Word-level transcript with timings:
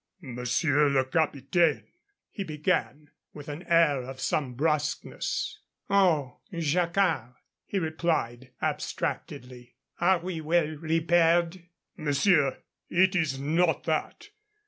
"Monsieur 0.19 0.89
le 0.89 1.05
Capitaine," 1.05 1.85
he 2.31 2.43
began, 2.43 3.11
with 3.35 3.47
an 3.47 3.61
air 3.67 4.01
of 4.01 4.19
some 4.19 4.55
brusqueness. 4.55 5.59
"Oh, 5.91 6.39
Jacquard," 6.51 7.33
he 7.67 7.77
replied, 7.77 8.49
abstractedly, 8.63 9.75
"are 9.99 10.17
we 10.17 10.41
well 10.41 10.69
repaired?" 10.77 11.65
"Monsieur, 11.97 12.57
it 12.89 13.15
is 13.15 13.39
not 13.39 13.83
that. 13.83 14.29